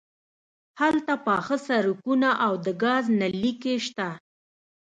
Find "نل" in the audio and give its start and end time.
3.19-3.33